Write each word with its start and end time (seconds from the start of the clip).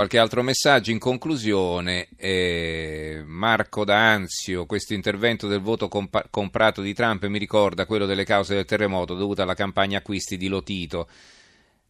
Qualche 0.00 0.18
altro 0.18 0.42
messaggio 0.42 0.92
in 0.92 0.98
conclusione, 0.98 2.08
eh, 2.16 3.22
Marco 3.26 3.84
D'Anzio, 3.84 4.64
questo 4.64 4.94
intervento 4.94 5.46
del 5.46 5.60
voto 5.60 5.88
compa- 5.88 6.26
comprato 6.30 6.80
di 6.80 6.94
Trump 6.94 7.26
mi 7.26 7.38
ricorda 7.38 7.84
quello 7.84 8.06
delle 8.06 8.24
cause 8.24 8.54
del 8.54 8.64
terremoto 8.64 9.14
dovuto 9.14 9.42
alla 9.42 9.52
campagna 9.52 9.98
acquisti 9.98 10.38
di 10.38 10.48
Lotito. 10.48 11.06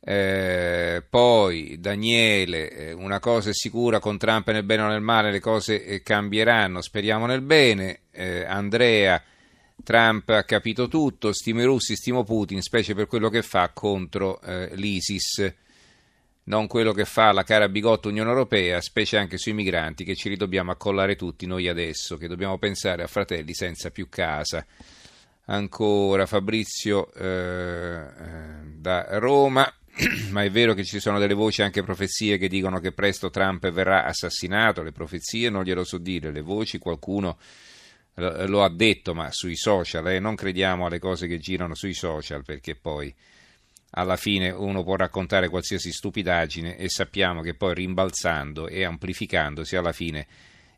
Eh, 0.00 1.04
poi 1.08 1.78
Daniele, 1.78 2.70
eh, 2.72 2.92
una 2.94 3.20
cosa 3.20 3.50
è 3.50 3.54
sicura, 3.54 4.00
con 4.00 4.18
Trump 4.18 4.50
nel 4.50 4.64
bene 4.64 4.82
o 4.82 4.88
nel 4.88 5.02
male 5.02 5.30
le 5.30 5.38
cose 5.38 5.84
eh, 5.84 6.02
cambieranno, 6.02 6.82
speriamo 6.82 7.26
nel 7.26 7.42
bene. 7.42 8.00
Eh, 8.10 8.44
Andrea, 8.44 9.22
Trump 9.84 10.30
ha 10.30 10.42
capito 10.42 10.88
tutto, 10.88 11.32
stimo 11.32 11.60
i 11.60 11.64
russi, 11.64 11.94
stimo 11.94 12.24
Putin, 12.24 12.60
specie 12.60 12.92
per 12.92 13.06
quello 13.06 13.28
che 13.28 13.42
fa 13.42 13.70
contro 13.72 14.40
eh, 14.40 14.70
l'ISIS 14.74 15.54
non 16.50 16.66
quello 16.66 16.92
che 16.92 17.04
fa 17.04 17.30
la 17.30 17.44
cara 17.44 17.68
bigotto 17.68 18.08
Unione 18.08 18.28
Europea, 18.28 18.80
specie 18.80 19.16
anche 19.16 19.38
sui 19.38 19.52
migranti 19.52 20.02
che 20.02 20.16
ci 20.16 20.28
ridobbiamo 20.28 20.72
accollare 20.72 21.14
tutti 21.14 21.46
noi 21.46 21.68
adesso, 21.68 22.16
che 22.16 22.26
dobbiamo 22.26 22.58
pensare 22.58 23.04
a 23.04 23.06
fratelli 23.06 23.54
senza 23.54 23.90
più 23.92 24.08
casa. 24.08 24.66
Ancora 25.46 26.26
Fabrizio 26.26 27.12
eh, 27.14 27.24
eh 27.24 28.68
da 28.74 29.06
Roma, 29.18 29.72
ma 30.30 30.42
è 30.42 30.50
vero 30.50 30.74
che 30.74 30.84
ci 30.84 30.98
sono 30.98 31.20
delle 31.20 31.34
voci, 31.34 31.62
anche 31.62 31.84
profezie, 31.84 32.36
che 32.36 32.48
dicono 32.48 32.80
che 32.80 32.90
presto 32.90 33.30
Trump 33.30 33.70
verrà 33.70 34.04
assassinato, 34.04 34.82
le 34.82 34.92
profezie 34.92 35.50
non 35.50 35.62
glielo 35.62 35.84
so 35.84 35.98
dire, 35.98 36.32
le 36.32 36.42
voci 36.42 36.78
qualcuno 36.78 37.38
lo 38.14 38.64
ha 38.64 38.68
detto, 38.68 39.14
ma 39.14 39.30
sui 39.30 39.56
social, 39.56 40.06
eh, 40.08 40.18
non 40.18 40.34
crediamo 40.34 40.86
alle 40.86 40.98
cose 40.98 41.28
che 41.28 41.38
girano 41.38 41.74
sui 41.74 41.94
social 41.94 42.44
perché 42.44 42.74
poi 42.74 43.14
alla 43.90 44.16
fine 44.16 44.50
uno 44.50 44.84
può 44.84 44.96
raccontare 44.96 45.48
qualsiasi 45.48 45.92
stupidaggine 45.92 46.76
e 46.76 46.88
sappiamo 46.88 47.42
che 47.42 47.54
poi 47.54 47.74
rimbalzando 47.74 48.68
e 48.68 48.84
amplificandosi 48.84 49.76
alla 49.76 49.92
fine 49.92 50.26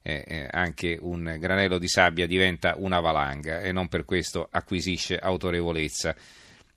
eh, 0.02 0.24
eh, 0.26 0.48
anche 0.50 0.98
un 1.00 1.36
granello 1.38 1.78
di 1.78 1.88
sabbia 1.88 2.26
diventa 2.26 2.74
una 2.76 3.00
valanga 3.00 3.60
e 3.60 3.72
non 3.72 3.88
per 3.88 4.04
questo 4.04 4.48
acquisisce 4.50 5.16
autorevolezza. 5.16 6.14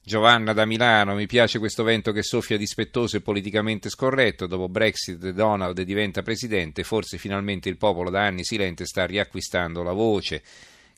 Giovanna 0.08 0.54
da 0.54 0.66
Milano, 0.66 1.16
mi 1.16 1.26
piace 1.26 1.58
questo 1.58 1.82
vento 1.82 2.12
che 2.12 2.22
soffia 2.22 2.58
dispettoso 2.58 3.18
e 3.18 3.22
politicamente 3.22 3.90
scorretto, 3.90 4.46
dopo 4.46 4.70
Brexit 4.70 5.32
Donald 5.32 5.82
diventa 5.82 6.22
presidente, 6.22 6.84
forse 6.84 7.18
finalmente 7.18 7.70
il 7.70 7.78
popolo 7.78 8.12
da 8.12 8.24
anni 8.24 8.44
silente 8.44 8.86
sta 8.86 9.08
riacquistando 9.08 9.82
la 9.82 9.94
voce. 9.94 10.44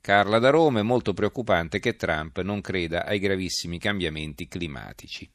Carla 0.08 0.40
da 0.40 0.52
Roma, 0.52 0.80
è 0.80 0.84
molto 0.84 1.12
preoccupante 1.12 1.80
che 1.80 1.98
Trump 1.98 2.40
non 2.40 2.62
creda 2.62 3.06
ai 3.06 3.20
gravissimi 3.20 3.78
cambiamenti 3.78 4.48
climatici. 4.48 5.30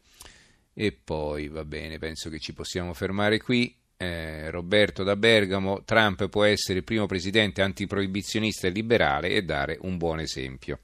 E 0.72 0.92
poi, 0.92 1.48
va 1.48 1.66
bene, 1.66 1.98
penso 1.98 2.30
che 2.30 2.38
ci 2.38 2.54
possiamo 2.54 2.94
fermare 2.94 3.36
qui. 3.38 3.76
Eh, 3.98 4.50
Roberto 4.50 5.02
da 5.02 5.14
Bergamo, 5.14 5.82
Trump 5.84 6.26
può 6.30 6.44
essere 6.44 6.78
il 6.78 6.84
primo 6.84 7.04
presidente 7.04 7.60
antiproibizionista 7.60 8.66
e 8.66 8.70
liberale 8.70 9.32
e 9.32 9.42
dare 9.42 9.76
un 9.82 9.98
buon 9.98 10.20
esempio. 10.20 10.78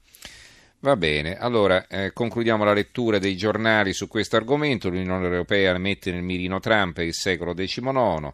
Va 0.81 0.95
bene, 0.95 1.37
allora 1.37 1.87
eh, 1.87 2.13
concludiamo 2.13 2.63
la 2.63 2.73
lettura 2.73 3.17
dei 3.17 3.35
giornali 3.35 3.93
su 3.93 4.07
questo 4.07 4.35
argomento. 4.35 4.89
L'Unione 4.89 5.23
Europea 5.23 5.75
mette 5.79 6.11
nel 6.11 6.21
mirino 6.21 6.59
Trump 6.59 6.99
il 6.99 7.15
secolo 7.15 7.55
XIX 7.55 8.31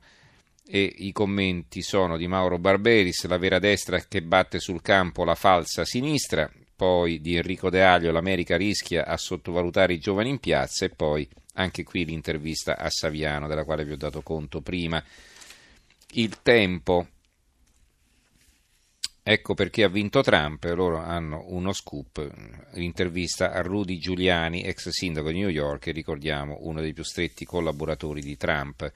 e 0.68 0.94
i 0.98 1.12
commenti 1.12 1.82
sono 1.82 2.18
di 2.18 2.28
Mauro 2.28 2.58
Barberis, 2.58 3.26
la 3.26 3.38
vera 3.38 3.60
destra 3.60 4.00
che 4.00 4.22
batte 4.24 4.60
sul 4.60 4.82
campo 4.82 5.24
la 5.24 5.36
falsa 5.36 5.86
sinistra, 5.86 6.50
poi 6.76 7.22
di 7.22 7.36
Enrico 7.36 7.70
De 7.70 7.84
Aglio, 7.84 8.12
l'America 8.12 8.58
rischia 8.58 9.06
a 9.06 9.16
sottovalutare 9.16 9.94
i 9.94 10.00
giovani 10.00 10.30
in 10.30 10.40
piazza 10.40 10.86
e 10.86 10.90
poi 10.90 11.28
anche 11.54 11.84
qui 11.84 12.04
l'intervista 12.04 12.78
a 12.78 12.90
Saviano 12.90 13.48
della 13.48 13.64
quale 13.64 13.86
vi 13.86 13.94
ho 13.94 13.98
dato 13.98 14.22
conto 14.22 14.62
prima. 14.62 15.02
Il 16.14 16.42
tempo. 16.42 17.08
Ecco 19.28 19.56
perché 19.56 19.84
ha 19.84 19.90
vinto 19.90 20.22
Trump, 20.22 20.64
loro 20.66 20.98
hanno 20.98 21.46
uno 21.48 21.74
scoop, 21.74 22.32
l'intervista 22.74 23.52
a 23.52 23.62
Rudy 23.62 23.98
Giuliani, 23.98 24.64
ex 24.64 24.90
sindaco 24.90 25.32
di 25.32 25.40
New 25.40 25.50
York, 25.50 25.88
ricordiamo 25.88 26.58
uno 26.60 26.80
dei 26.80 26.94
più 26.94 27.04
stretti 27.04 27.44
collaboratori 27.44 28.22
di 28.22 28.38
Trump 28.38 28.92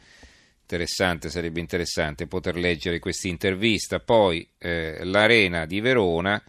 interessante, 0.70 1.32
sarebbe 1.32 1.60
interessante 1.60 2.28
poter 2.28 2.56
leggere 2.56 3.00
questa 3.00 3.28
intervista. 3.28 4.00
Poi 4.00 4.48
eh, 4.60 5.04
l'Arena 5.04 5.66
di 5.66 5.82
Verona, 5.82 6.42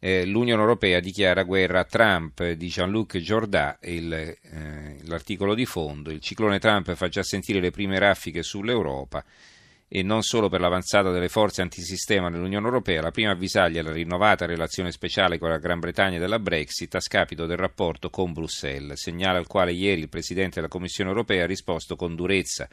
eh, 0.00 0.26
l'Unione 0.26 0.60
Europea 0.60 0.98
dichiara 0.98 1.44
guerra 1.44 1.80
a 1.80 1.84
Trump 1.84 2.50
di 2.50 2.66
Jean-Luc 2.66 3.18
Jourdà, 3.18 3.78
il, 3.82 4.12
eh, 4.12 4.96
l'articolo 5.04 5.54
di 5.54 5.66
fondo. 5.66 6.10
Il 6.10 6.20
ciclone 6.20 6.58
Trump 6.58 6.92
fa 6.94 7.06
già 7.08 7.22
sentire 7.22 7.60
le 7.60 7.70
prime 7.70 7.98
raffiche 8.00 8.42
sull'Europa 8.42 9.24
e 9.86 10.02
non 10.02 10.22
solo 10.22 10.48
per 10.48 10.60
l'avanzata 10.60 11.12
delle 11.12 11.28
forze 11.28 11.62
antisistema 11.62 12.28
nell'Unione 12.28 12.66
Europea, 12.66 13.00
la 13.00 13.12
prima 13.12 13.30
avvisaglia 13.30 13.78
è 13.78 13.82
la 13.82 13.92
rinnovata 13.92 14.46
relazione 14.46 14.90
speciale 14.90 15.38
con 15.38 15.50
la 15.50 15.58
Gran 15.58 15.78
Bretagna 15.78 16.18
della 16.18 16.40
Brexit 16.40 16.96
a 16.96 17.00
scapito 17.00 17.46
del 17.46 17.58
rapporto 17.58 18.10
con 18.10 18.32
Bruxelles, 18.32 19.00
segnale 19.00 19.38
al 19.38 19.46
quale 19.46 19.72
ieri 19.72 20.00
il 20.00 20.08
Presidente 20.08 20.56
della 20.56 20.66
Commissione 20.66 21.10
Europea 21.10 21.44
ha 21.44 21.46
risposto 21.46 21.94
con 21.94 22.16
durezza 22.16 22.68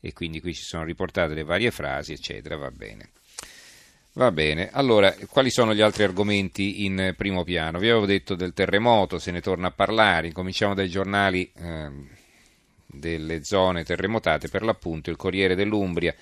e 0.00 0.12
quindi 0.12 0.40
qui 0.40 0.54
ci 0.54 0.62
sono 0.62 0.84
riportate 0.84 1.34
le 1.34 1.44
varie 1.44 1.70
frasi, 1.70 2.12
eccetera, 2.12 2.56
va 2.56 2.70
bene. 2.70 3.10
Va 4.18 4.32
bene, 4.32 4.70
allora 4.72 5.14
quali 5.28 5.48
sono 5.48 5.72
gli 5.74 5.80
altri 5.80 6.02
argomenti 6.02 6.84
in 6.84 7.14
primo 7.16 7.44
piano? 7.44 7.78
Vi 7.78 7.88
avevo 7.88 8.04
detto 8.04 8.34
del 8.34 8.52
terremoto, 8.52 9.18
se 9.18 9.30
ne 9.30 9.40
torna 9.40 9.68
a 9.68 9.70
parlare, 9.70 10.32
cominciamo 10.32 10.74
dai 10.74 10.88
giornali 10.88 11.48
eh, 11.54 11.90
delle 12.84 13.44
zone 13.44 13.84
terremotate, 13.84 14.48
per 14.48 14.62
l'appunto 14.62 15.10
il 15.10 15.16
Corriere 15.16 15.54
dell'Umbria, 15.54 16.12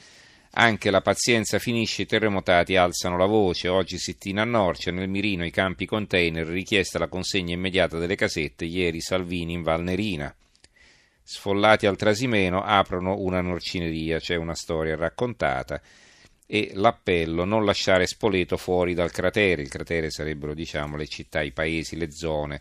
anche 0.59 0.91
la 0.91 1.01
pazienza 1.01 1.59
finisce, 1.59 2.03
i 2.03 2.07
terremotati 2.07 2.77
alzano 2.77 3.17
la 3.17 3.25
voce, 3.25 3.69
oggi 3.69 3.97
Sittina 3.99 4.43
a 4.43 4.47
Norcia, 4.47 4.91
nel 4.91 5.09
Mirino 5.09 5.47
i 5.47 5.51
campi 5.51 5.87
container, 5.87 6.47
richiesta 6.47 6.99
la 6.99 7.09
consegna 7.09 7.55
immediata 7.55 7.99
delle 7.99 8.17
casette, 8.17 8.67
ieri 8.67 9.01
Salvini 9.01 9.55
in 9.55 9.63
Valnerina 9.63 10.35
sfollati 11.29 11.87
al 11.87 11.97
Trasimeno 11.97 12.63
aprono 12.63 13.19
una 13.19 13.41
norcineria, 13.41 14.21
c'è 14.21 14.37
una 14.37 14.55
storia 14.55 14.95
raccontata 14.95 15.83
e 16.47 16.71
l'appello 16.75 17.45
non 17.45 17.65
lasciare 17.65 18.07
Spoleto 18.07 18.57
fuori 18.57 18.95
dal 18.95 19.11
cratere, 19.11 19.63
il 19.63 19.69
cratere 19.69 20.09
sarebbero 20.09 20.55
diciamo 20.55 20.97
le 20.97 21.09
città, 21.09 21.43
i 21.43 21.51
paesi, 21.51 21.97
le 21.97 22.13
zone 22.13 22.61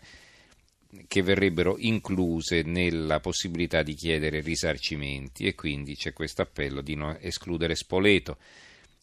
che 1.06 1.22
verrebbero 1.22 1.76
incluse 1.78 2.62
nella 2.62 3.20
possibilità 3.20 3.84
di 3.84 3.94
chiedere 3.94 4.40
risarcimenti 4.40 5.46
e 5.46 5.54
quindi 5.54 5.94
c'è 5.94 6.12
questo 6.12 6.42
appello 6.42 6.80
di 6.80 6.96
non 6.96 7.16
escludere 7.20 7.76
Spoleto 7.76 8.36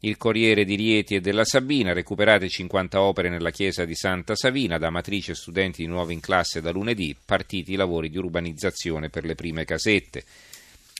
il 0.06 0.18
Corriere 0.18 0.66
di 0.66 0.75
Rieti 0.75 1.16
e 1.16 1.22
della 1.22 1.46
Sabina, 1.46 1.94
recuperate 1.94 2.50
50 2.50 3.02
opere 3.02 3.30
nella 3.30 3.52
chiesa 3.52 3.86
di 3.86 3.96
Santa 3.96 4.36
Savina, 4.36 4.78
da 4.78 4.90
matrice 4.90 5.34
studenti 5.34 5.81
di 5.81 5.88
nuovo 5.88 6.12
in 6.12 6.19
classe 6.19 6.59
da 6.59 6.72
lunedì, 6.72 7.16
partiti 7.24 7.72
i 7.72 7.78
lavori 7.78 8.09
di 8.09 8.18
urbanizzazione 8.18 9.09
per 9.09 9.24
le 9.24 9.36
prime 9.36 9.64
casette. 9.64 10.25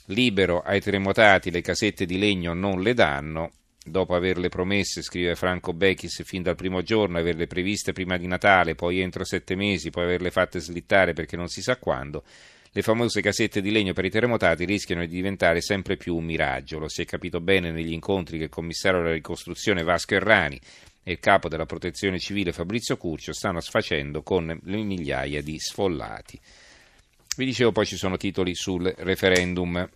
Libero 0.06 0.62
ai 0.62 0.80
terremotati 0.80 1.50
le 1.50 1.60
casette 1.60 2.06
di 2.06 2.18
legno 2.18 2.54
non 2.54 2.80
le 2.80 2.94
danno, 2.94 3.52
dopo 3.84 4.14
averle 4.14 4.48
promesse, 4.48 5.02
scrive 5.02 5.34
Franco 5.34 5.74
Bechis, 5.74 6.22
fin 6.24 6.42
dal 6.42 6.56
primo 6.56 6.80
giorno, 6.80 7.18
averle 7.18 7.46
previste 7.46 7.92
prima 7.92 8.16
di 8.16 8.26
Natale, 8.26 8.74
poi 8.74 9.00
entro 9.00 9.24
sette 9.24 9.54
mesi, 9.54 9.90
poi 9.90 10.04
averle 10.04 10.30
fatte 10.30 10.60
slittare 10.60 11.12
perché 11.12 11.36
non 11.36 11.48
si 11.48 11.60
sa 11.60 11.76
quando, 11.76 12.24
le 12.76 12.82
famose 12.82 13.20
casette 13.20 13.60
di 13.60 13.70
legno 13.70 13.92
per 13.92 14.04
i 14.04 14.10
terremotati 14.10 14.64
rischiano 14.64 15.02
di 15.02 15.14
diventare 15.14 15.60
sempre 15.60 15.96
più 15.96 16.16
un 16.16 16.24
miraggio. 16.24 16.80
Lo 16.80 16.88
si 16.88 17.02
è 17.02 17.04
capito 17.04 17.40
bene 17.40 17.70
negli 17.70 17.92
incontri 17.92 18.36
che 18.36 18.44
il 18.44 18.50
commissario 18.50 19.00
della 19.00 19.12
ricostruzione 19.12 19.84
Vasco 19.84 20.14
Errani 20.14 20.60
e 21.04 21.12
il 21.12 21.20
capo 21.20 21.48
della 21.48 21.66
protezione 21.66 22.18
civile 22.18 22.52
Fabrizio 22.52 22.96
Curcio 22.96 23.32
stanno 23.32 23.60
sfacendo 23.60 24.24
con 24.24 24.58
le 24.60 24.82
migliaia 24.82 25.40
di 25.40 25.56
sfollati. 25.56 26.40
Vi 27.36 27.44
dicevo 27.44 27.70
poi 27.70 27.86
ci 27.86 27.96
sono 27.96 28.16
titoli 28.16 28.56
sul 28.56 28.92
referendum. 28.98 29.88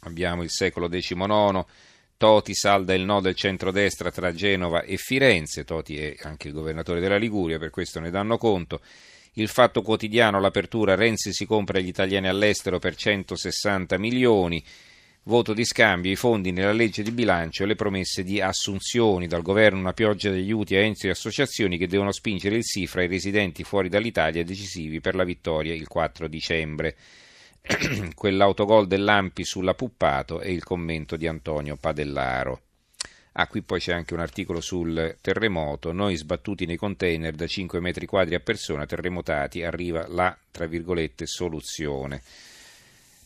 Abbiamo 0.00 0.42
il 0.42 0.50
secolo 0.50 0.88
XIX. 0.88 1.64
Toti 2.16 2.52
salda 2.52 2.94
il 2.94 3.04
no 3.04 3.20
del 3.20 3.36
centrodestra 3.36 4.10
tra 4.10 4.34
Genova 4.34 4.82
e 4.82 4.96
Firenze. 4.96 5.62
Toti 5.62 5.98
è 5.98 6.16
anche 6.22 6.48
il 6.48 6.52
governatore 6.54 6.98
della 6.98 7.16
Liguria, 7.16 7.60
per 7.60 7.70
questo 7.70 8.00
ne 8.00 8.10
danno 8.10 8.38
conto. 8.38 8.80
Il 9.38 9.48
fatto 9.48 9.82
quotidiano, 9.82 10.40
l'apertura, 10.40 10.94
Renzi 10.94 11.30
si 11.34 11.44
compra 11.44 11.78
gli 11.78 11.88
italiani 11.88 12.26
all'estero 12.26 12.78
per 12.78 12.96
160 12.96 13.98
milioni. 13.98 14.64
Voto 15.24 15.52
di 15.52 15.66
scambio, 15.66 16.10
i 16.10 16.16
fondi 16.16 16.52
nella 16.52 16.72
legge 16.72 17.02
di 17.02 17.10
bilancio 17.10 17.62
e 17.62 17.66
le 17.66 17.74
promesse 17.74 18.22
di 18.22 18.40
assunzioni 18.40 19.26
dal 19.26 19.42
governo, 19.42 19.78
una 19.78 19.92
pioggia 19.92 20.30
di 20.30 20.38
aiuti 20.38 20.74
a 20.74 20.80
enti 20.80 21.08
e 21.08 21.10
associazioni 21.10 21.76
che 21.76 21.86
devono 21.86 22.12
spingere 22.12 22.56
il 22.56 22.64
sì 22.64 22.86
fra 22.86 23.02
i 23.02 23.08
residenti 23.08 23.62
fuori 23.62 23.90
dall'Italia 23.90 24.42
decisivi 24.42 25.00
per 25.00 25.14
la 25.14 25.24
vittoria 25.24 25.74
il 25.74 25.86
4 25.86 26.28
dicembre. 26.28 26.96
Quell'autogol 28.14 28.86
dell'Ampi 28.86 29.44
sulla 29.44 29.74
Puppato 29.74 30.40
e 30.40 30.50
il 30.50 30.64
commento 30.64 31.16
di 31.16 31.26
Antonio 31.26 31.76
Padellaro. 31.76 32.65
Ah, 33.38 33.48
qui 33.48 33.60
poi 33.60 33.80
c'è 33.80 33.92
anche 33.92 34.14
un 34.14 34.20
articolo 34.20 34.62
sul 34.62 35.18
terremoto. 35.20 35.92
Noi 35.92 36.16
sbattuti 36.16 36.64
nei 36.64 36.78
container 36.78 37.34
da 37.34 37.46
5 37.46 37.80
metri 37.80 38.06
quadri 38.06 38.34
a 38.34 38.40
persona, 38.40 38.86
terremotati, 38.86 39.62
arriva 39.62 40.06
la, 40.08 40.34
tra 40.50 40.64
virgolette, 40.64 41.26
soluzione. 41.26 42.22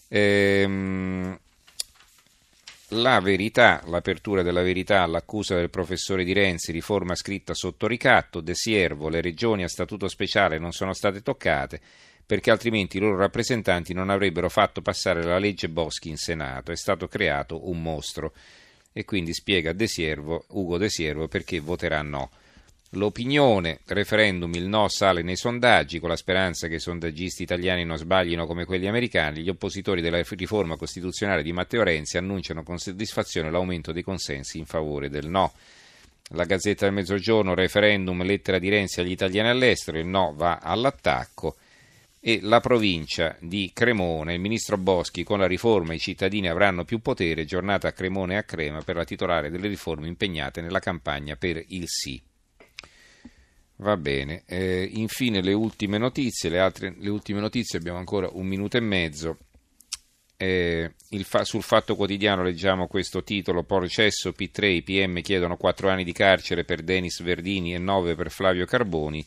Ehm, 0.09 1.39
la 2.89 3.21
verità, 3.21 3.83
l'apertura 3.87 4.43
della 4.43 4.62
verità 4.62 5.03
all'accusa 5.03 5.55
del 5.55 5.71
professore 5.71 6.25
di 6.25 6.33
Renzi, 6.33 6.73
riforma 6.73 7.15
scritta 7.15 7.55
sotto 7.55 7.87
ricatto, 7.87 8.41
De 8.41 8.57
Siervo, 8.57 9.09
le 9.09 9.21
regioni 9.21 9.62
a 9.62 9.69
statuto 9.69 10.09
speciale 10.09 10.59
non 10.59 10.73
sono 10.73 10.93
state 10.93 11.23
toccate 11.23 11.81
perché 12.27 12.51
altrimenti 12.51 12.97
i 12.97 13.01
loro 13.01 13.17
rappresentanti 13.17 13.93
non 13.93 14.09
avrebbero 14.09 14.49
fatto 14.49 14.83
passare 14.83 15.23
la 15.23 15.39
legge 15.39 15.69
Boschi 15.69 16.09
in 16.09 16.17
Senato, 16.17 16.71
è 16.73 16.77
stato 16.77 17.09
creato 17.09 17.69
un 17.69 17.83
mostro 17.83 18.33
e 18.93 19.05
quindi 19.05 19.33
spiega 19.33 19.73
De 19.73 19.87
Siervo, 19.87 20.45
Ugo 20.49 20.79
De 20.79 20.89
Siervo 20.89 21.29
perché 21.29 21.61
voterà 21.61 22.03
no. 22.03 22.31
L'opinione, 22.95 23.81
referendum, 23.87 24.53
il 24.55 24.67
no 24.67 24.89
sale 24.89 25.23
nei 25.23 25.37
sondaggi 25.37 26.01
con 26.01 26.09
la 26.09 26.17
speranza 26.17 26.67
che 26.67 26.75
i 26.75 26.81
sondaggisti 26.81 27.45
italiani 27.45 27.85
non 27.85 27.97
sbaglino 27.97 28.47
come 28.47 28.65
quelli 28.65 28.89
americani. 28.89 29.43
Gli 29.43 29.49
oppositori 29.49 30.03
della 30.03 30.21
riforma 30.21 30.77
costituzionale 30.77 31.45
di 31.45 31.53
Matteo 31.53 31.85
Renzi 31.85 32.19
annunciano 32.19 32.65
con 32.65 32.79
soddisfazione 32.79 33.49
l'aumento 33.49 33.93
dei 33.93 34.03
consensi 34.03 34.59
in 34.59 34.67
favore 34.67 35.09
del 35.09 35.29
no. 35.29 35.53
La 36.31 36.45
Gazzetta 36.45 36.85
del 36.85 36.95
Mezzogiorno, 36.95 37.55
referendum, 37.55 38.25
lettera 38.25 38.59
di 38.59 38.69
Renzi 38.69 38.99
agli 38.99 39.13
italiani 39.13 39.51
all'estero, 39.51 39.99
il 39.99 40.07
no 40.07 40.33
va 40.35 40.59
all'attacco. 40.61 41.57
E 42.23 42.41
la 42.43 42.61
provincia 42.61 43.35
di 43.41 43.71
Cremone, 43.73 44.35
il 44.35 44.41
ministro 44.41 44.77
Boschi, 44.77 45.25
con 45.25 45.39
la 45.39 45.47
riforma 45.47 45.95
i 45.95 45.99
cittadini 45.99 46.49
avranno 46.49 46.85
più 46.85 46.99
potere, 46.99 47.47
giornata 47.47 47.89
a 47.89 47.93
Cremone 47.93 48.35
e 48.35 48.37
a 48.37 48.43
Crema 48.43 48.83
per 48.83 48.97
la 48.97 49.05
titolare 49.05 49.49
delle 49.49 49.69
riforme 49.69 50.07
impegnate 50.07 50.61
nella 50.61 50.81
campagna 50.81 51.37
per 51.37 51.65
il 51.69 51.85
sì. 51.87 52.23
Va 53.77 53.97
bene, 53.97 54.43
eh, 54.45 54.87
infine 54.93 55.41
le 55.41 55.55
ultime 55.55 55.97
notizie, 55.97 56.51
le, 56.51 56.59
altre, 56.59 56.95
le 56.99 57.09
ultime 57.09 57.41
notizie 57.41 57.79
abbiamo 57.79 57.97
ancora 57.97 58.29
un 58.31 58.47
minuto 58.47 58.77
e 58.77 58.81
mezzo. 58.81 59.39
Eh, 60.37 60.93
fa, 61.23 61.45
sul 61.45 61.63
Fatto 61.63 61.97
Quotidiano 61.97 62.43
leggiamo 62.43 62.87
questo 62.87 63.23
titolo, 63.23 63.63
processo 63.63 64.35
P3, 64.39 64.67
i 64.67 64.83
PM 64.83 65.23
chiedono 65.23 65.57
4 65.57 65.89
anni 65.89 66.05
di 66.05 66.13
carcere 66.13 66.65
per 66.65 66.83
Denis 66.83 67.23
Verdini 67.23 67.75
e 67.75 67.79
9 67.79 68.15
per 68.15 68.31
Flavio 68.31 68.67
Carboni, 68.67 69.25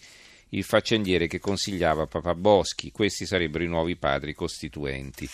il 0.53 0.63
faccendiere 0.63 1.27
che 1.27 1.39
consigliava 1.39 2.07
Papà 2.07 2.33
Boschi, 2.33 2.91
questi 2.91 3.25
sarebbero 3.25 3.63
i 3.63 3.67
nuovi 3.67 3.95
padri 3.95 4.33
costituenti 4.33 5.29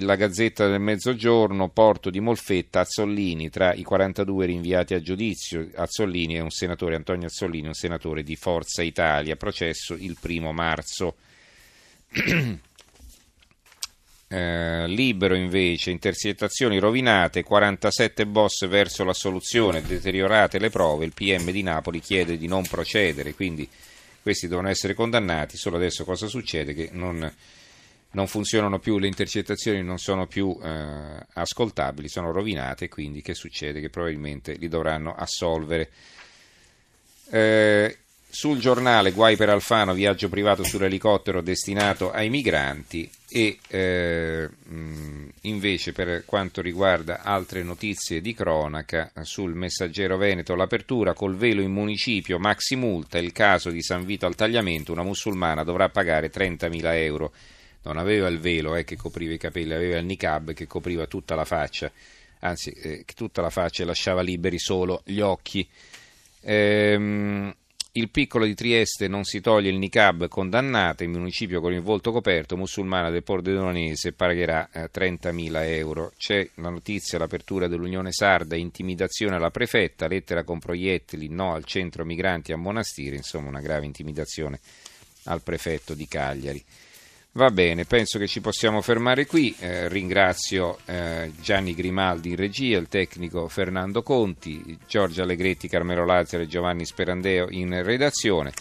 la 0.00 0.16
Gazzetta 0.16 0.66
del 0.66 0.80
Mezzogiorno, 0.80 1.68
Porto 1.68 2.10
di 2.10 2.20
Molfetta, 2.20 2.80
Azzollini, 2.80 3.50
tra 3.50 3.74
i 3.74 3.82
42 3.82 4.46
rinviati 4.46 4.94
a 4.94 5.00
giudizio, 5.00 5.68
Azzollini 5.74 6.34
è 6.34 6.40
un 6.40 6.50
senatore, 6.50 6.96
Antonio 6.96 7.26
Azzollini, 7.26 7.66
un 7.66 7.74
senatore 7.74 8.22
di 8.22 8.34
Forza 8.34 8.82
Italia, 8.82 9.36
processo 9.36 9.94
il 9.94 10.16
primo 10.18 10.52
marzo. 10.52 11.16
eh, 14.28 14.88
libero 14.88 15.34
invece, 15.36 15.90
intercettazioni 15.90 16.78
rovinate, 16.78 17.42
47 17.42 18.26
boss 18.26 18.66
verso 18.66 19.04
la 19.04 19.14
soluzione, 19.14 19.82
deteriorate 19.82 20.58
le 20.58 20.70
prove, 20.70 21.04
il 21.04 21.12
PM 21.12 21.50
di 21.50 21.62
Napoli 21.62 22.00
chiede 22.00 22.38
di 22.38 22.46
non 22.46 22.64
procedere, 22.66 23.34
quindi 23.34 23.68
questi 24.24 24.48
devono 24.48 24.70
essere 24.70 24.94
condannati, 24.94 25.58
solo 25.58 25.76
adesso 25.76 26.02
cosa 26.02 26.28
succede? 26.28 26.72
Che 26.72 26.88
non 26.92 27.30
non 28.14 28.26
funzionano 28.26 28.78
più, 28.78 28.98
le 28.98 29.08
intercettazioni 29.08 29.82
non 29.82 29.98
sono 29.98 30.26
più 30.26 30.56
eh, 30.62 31.26
ascoltabili, 31.34 32.08
sono 32.08 32.30
rovinate, 32.30 32.88
quindi 32.88 33.20
che 33.22 33.34
succede? 33.34 33.80
Che 33.80 33.90
probabilmente 33.90 34.54
li 34.54 34.68
dovranno 34.68 35.14
assolvere. 35.14 35.90
Eh, 37.30 37.98
sul 38.30 38.58
giornale 38.58 39.12
Guai 39.12 39.36
per 39.36 39.48
Alfano, 39.48 39.94
viaggio 39.94 40.28
privato 40.28 40.64
sull'elicottero 40.64 41.40
destinato 41.40 42.10
ai 42.10 42.30
migranti 42.30 43.10
e 43.28 43.58
eh, 43.68 44.48
invece 45.44 45.92
per 45.92 46.24
quanto 46.24 46.60
riguarda 46.60 47.22
altre 47.22 47.62
notizie 47.62 48.20
di 48.20 48.34
cronaca 48.34 49.10
sul 49.22 49.54
messaggero 49.54 50.16
Veneto 50.16 50.54
l'apertura 50.54 51.14
col 51.14 51.36
velo 51.36 51.62
in 51.62 51.72
municipio, 51.72 52.38
maxi 52.38 52.76
multa, 52.76 53.18
il 53.18 53.32
caso 53.32 53.70
di 53.70 53.82
San 53.82 54.04
Vito 54.04 54.26
al 54.26 54.34
tagliamento, 54.34 54.92
una 54.92 55.02
musulmana 55.02 55.64
dovrà 55.64 55.88
pagare 55.88 56.30
30.000 56.30 56.94
euro 56.96 57.32
non 57.84 57.98
aveva 57.98 58.28
il 58.28 58.40
velo 58.40 58.74
eh, 58.74 58.84
che 58.84 58.96
copriva 58.96 59.32
i 59.32 59.38
capelli, 59.38 59.72
aveva 59.72 59.98
il 59.98 60.06
niqab 60.06 60.52
che 60.52 60.66
copriva 60.66 61.06
tutta 61.06 61.34
la 61.34 61.44
faccia, 61.44 61.90
anzi 62.40 62.70
eh, 62.70 63.04
tutta 63.14 63.40
la 63.40 63.50
faccia 63.50 63.82
e 63.82 63.86
lasciava 63.86 64.22
liberi 64.22 64.58
solo 64.58 65.02
gli 65.04 65.20
occhi. 65.20 65.66
Ehm, 66.40 67.54
il 67.96 68.10
piccolo 68.10 68.44
di 68.44 68.54
Trieste 68.54 69.06
non 69.06 69.22
si 69.22 69.40
toglie 69.40 69.70
il 69.70 69.78
niqab, 69.78 70.26
condannata, 70.26 71.04
il 71.04 71.10
municipio 71.10 71.60
con 71.60 71.72
il 71.72 71.80
volto 71.80 72.10
coperto, 72.10 72.56
musulmana 72.56 73.08
del 73.08 73.22
Pordenonese 73.22 74.12
pagherà 74.12 74.68
eh, 74.72 74.90
30.000 74.92 75.62
euro. 75.68 76.12
C'è 76.16 76.48
la 76.56 76.70
notizia, 76.70 77.18
l'apertura 77.18 77.68
dell'Unione 77.68 78.10
Sarda, 78.10 78.56
intimidazione 78.56 79.36
alla 79.36 79.50
prefetta, 79.50 80.08
lettera 80.08 80.42
con 80.42 80.58
proiettili, 80.58 81.28
no 81.28 81.54
al 81.54 81.64
centro 81.64 82.04
migranti 82.04 82.52
a 82.52 82.56
Monastiri, 82.56 83.14
insomma 83.14 83.48
una 83.48 83.60
grave 83.60 83.86
intimidazione 83.86 84.58
al 85.26 85.42
prefetto 85.42 85.94
di 85.94 86.08
Cagliari. 86.08 86.64
Va 87.36 87.50
bene, 87.50 87.84
penso 87.84 88.16
che 88.20 88.28
ci 88.28 88.40
possiamo 88.40 88.80
fermare 88.80 89.26
qui. 89.26 89.52
Eh, 89.58 89.88
ringrazio 89.88 90.78
eh, 90.84 91.32
Gianni 91.40 91.74
Grimaldi 91.74 92.28
in 92.30 92.36
regia, 92.36 92.78
il 92.78 92.86
tecnico 92.86 93.48
Fernando 93.48 94.04
Conti, 94.04 94.78
Giorgio 94.86 95.22
Allegretti, 95.22 95.66
Carmelo 95.66 96.04
Lazzaro 96.04 96.44
e 96.44 96.46
Giovanni 96.46 96.84
Sperandeo 96.84 97.48
in 97.50 97.82
redazione. 97.82 98.52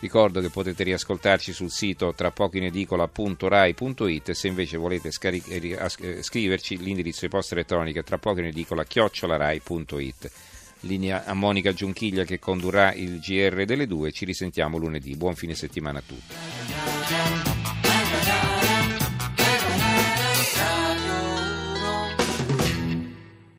Ricordo 0.00 0.42
che 0.42 0.50
potete 0.50 0.84
riascoltarci 0.84 1.54
sul 1.54 1.70
sito 1.70 2.12
tra 2.12 2.30
e 4.32 4.34
se 4.34 4.48
invece 4.48 4.76
volete 4.76 5.10
scaric- 5.10 5.50
eh, 5.50 5.90
eh, 6.00 6.22
scriverci 6.22 6.76
l'indirizzo 6.76 7.20
di 7.22 7.28
posta 7.28 7.54
elettronica 7.54 8.02
tra 8.02 8.18
poco 8.18 8.40
in. 9.62 10.30
Linea 10.80 11.24
a 11.24 11.32
Monica 11.32 11.72
Giunchiglia 11.72 12.24
che 12.24 12.38
condurrà 12.38 12.92
il 12.92 13.20
GR 13.20 13.64
delle 13.64 13.86
due. 13.86 14.12
Ci 14.12 14.26
risentiamo 14.26 14.76
lunedì. 14.76 15.16
Buon 15.16 15.34
fine 15.34 15.54
settimana 15.54 16.00
a 16.00 16.02
tutti. 16.06 17.47